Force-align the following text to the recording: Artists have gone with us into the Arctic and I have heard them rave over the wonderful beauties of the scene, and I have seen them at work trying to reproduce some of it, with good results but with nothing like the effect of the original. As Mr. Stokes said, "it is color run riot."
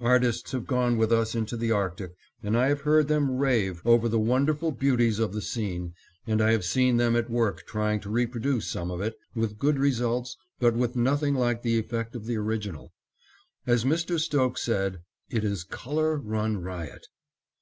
Artists 0.00 0.52
have 0.52 0.66
gone 0.66 0.98
with 0.98 1.10
us 1.10 1.34
into 1.34 1.56
the 1.56 1.70
Arctic 1.72 2.12
and 2.42 2.58
I 2.58 2.68
have 2.68 2.82
heard 2.82 3.08
them 3.08 3.38
rave 3.38 3.80
over 3.86 4.06
the 4.06 4.18
wonderful 4.18 4.70
beauties 4.70 5.18
of 5.18 5.32
the 5.32 5.40
scene, 5.40 5.94
and 6.26 6.42
I 6.42 6.52
have 6.52 6.66
seen 6.66 6.98
them 6.98 7.16
at 7.16 7.30
work 7.30 7.66
trying 7.66 7.98
to 8.00 8.10
reproduce 8.10 8.68
some 8.68 8.90
of 8.90 9.00
it, 9.00 9.16
with 9.34 9.56
good 9.58 9.78
results 9.78 10.36
but 10.60 10.74
with 10.74 10.94
nothing 10.94 11.34
like 11.34 11.62
the 11.62 11.78
effect 11.78 12.14
of 12.14 12.26
the 12.26 12.36
original. 12.36 12.92
As 13.66 13.84
Mr. 13.86 14.20
Stokes 14.20 14.60
said, 14.60 15.00
"it 15.30 15.42
is 15.42 15.64
color 15.64 16.18
run 16.18 16.58
riot." 16.58 17.06